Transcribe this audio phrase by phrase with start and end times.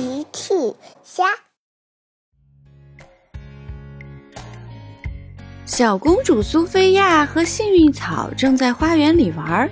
[0.00, 0.54] 奇趣
[1.04, 1.24] 虾，
[5.66, 9.70] 小公主苏菲亚和幸运草正在花园里玩儿。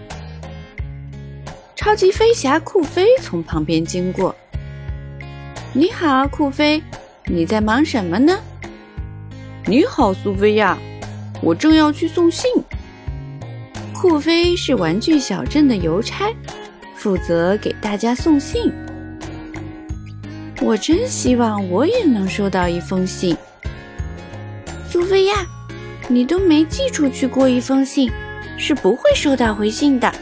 [1.74, 4.36] 超级飞侠酷飞从旁边经过。
[5.72, 6.82] 你好，酷飞，
[7.24, 8.38] 你在忙什么呢？
[9.64, 10.76] 你好，苏菲亚，
[11.40, 12.52] 我正要去送信。
[13.94, 16.30] 酷飞是玩具小镇的邮差，
[16.96, 18.70] 负责给大家送信。
[20.60, 23.36] 我真希望我也能收到一封信。
[24.90, 25.46] 苏菲亚，
[26.08, 28.10] 你都没寄出去过一封信，
[28.58, 30.12] 是不会收到回信的。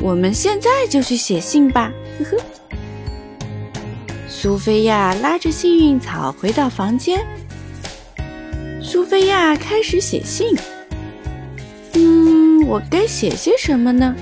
[0.00, 1.92] 我们现在就去写信吧。
[2.18, 2.44] 呵呵。
[4.28, 7.24] 苏菲亚拉着幸运草回到房间。
[8.82, 10.54] 苏菲亚开始写信。
[11.94, 14.14] 嗯，我该写些什么呢？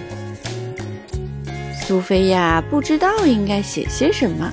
[1.93, 4.51] 苏菲亚不知道应该写些什么。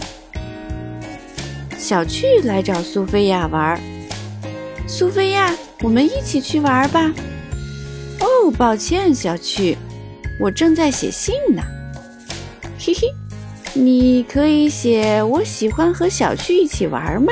[1.77, 3.79] 小趣来找苏菲亚玩。
[4.85, 5.49] 苏菲亚，
[5.82, 7.10] 我们一起去玩吧。
[8.20, 9.77] 哦，抱歉，小趣，
[10.37, 11.63] 我正在写信呢。
[12.77, 13.07] 嘿嘿，
[13.73, 17.32] 你可以写我喜欢和小趣一起玩吗？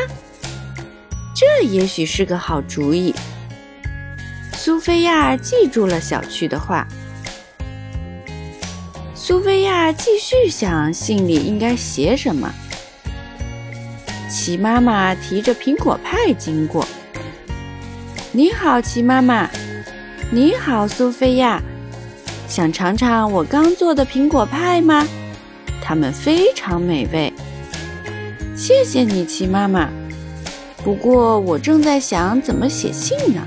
[1.36, 3.14] 这也许是个好主意。
[4.54, 6.88] 苏菲亚记住了小趣的话。
[9.28, 12.50] 苏菲亚继续想信里应该写什么。
[14.30, 16.88] 齐妈妈提着苹果派经过。
[18.32, 19.50] 你好，齐妈妈。
[20.32, 21.62] 你好，苏菲亚。
[22.48, 25.06] 想尝尝我刚做的苹果派吗？
[25.84, 27.34] 它们非常美味。
[28.56, 29.90] 谢谢你，齐妈妈。
[30.86, 33.46] 不过我正在想怎么写信呢。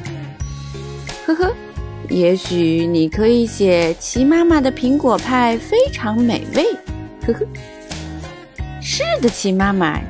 [1.25, 1.55] 呵呵。
[2.11, 6.65] 也许你可以写齐妈妈的苹果派非常美味，
[7.25, 7.47] 呵呵。
[8.83, 10.01] 是的，齐妈妈，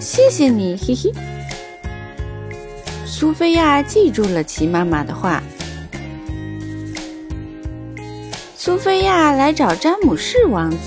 [0.00, 1.12] 谢谢你，嘿嘿。
[3.04, 5.42] 苏菲亚记住了齐妈妈的话。
[8.56, 10.78] 苏菲亚来找詹姆士王子。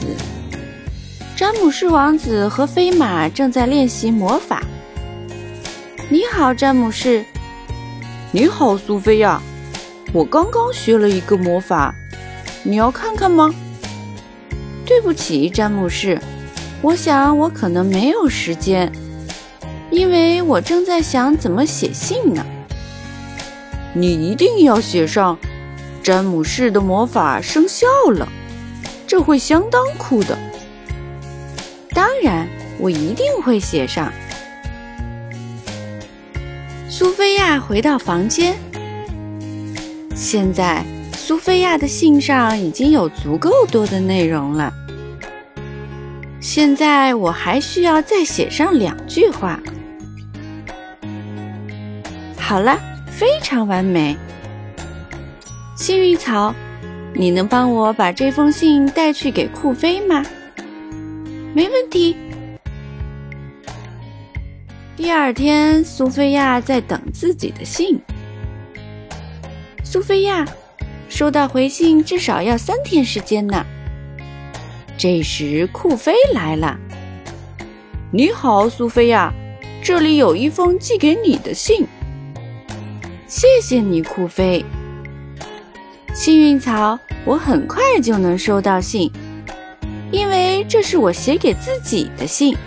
[1.36, 4.64] 詹姆士王子和飞马正在练习魔法。
[6.10, 7.24] 你好，詹姆士。
[8.32, 9.40] 你好，苏菲亚。
[10.14, 11.96] 我刚刚学了一个魔法，
[12.62, 13.52] 你要看看吗？
[14.86, 16.22] 对不起，詹姆士，
[16.84, 18.92] 我想我可能没有时间，
[19.90, 22.46] 因为我正在想怎么写信呢。
[23.96, 25.36] 你一定要写上，
[26.04, 28.30] 詹姆士的魔法生效了，
[29.08, 30.38] 这会相当酷的。
[31.90, 32.48] 当然，
[32.78, 34.14] 我一定会写上。
[36.88, 38.56] 苏菲亚回到房间。
[40.16, 44.72] 现在，苏菲亚的信上已经有足够多的内容了。
[46.40, 49.60] 现在我还需要再写上两句话。
[52.38, 54.16] 好了，非常完美。
[55.76, 56.54] 幸运草，
[57.14, 60.24] 你能帮我把这封信带去给酷飞吗？
[61.54, 62.16] 没问题。
[64.96, 68.00] 第二天，苏菲亚在等自己的信。
[69.94, 70.44] 苏菲亚，
[71.08, 73.64] 收到回信至少要三天时间呢。
[74.98, 76.76] 这时，酷飞来了。
[78.12, 79.32] 你好，苏菲亚，
[79.84, 81.86] 这里有一封寄给你的信。
[83.28, 84.66] 谢谢你，酷飞。
[86.12, 89.12] 幸运草，我很快就能收到信，
[90.12, 92.58] 因为这是我写给自己的信。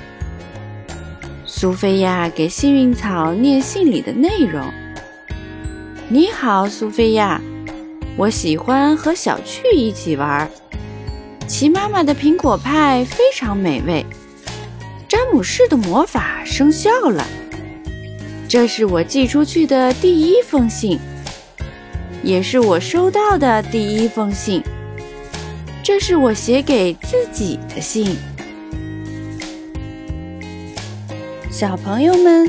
[1.45, 4.65] 苏菲亚给幸运草念信里的内容。
[6.09, 7.41] 你好，苏菲亚。
[8.17, 10.49] 我喜欢和小趣一起玩。
[11.49, 14.07] 齐妈妈的苹果派非常美味。
[15.09, 17.27] 詹姆士的魔法生效了。
[18.49, 21.01] 这是我寄出去的第一封信，
[22.23, 24.63] 也是我收到的第一封信。
[25.83, 28.17] 这是我写给自己的信。
[31.51, 32.49] 小朋友们。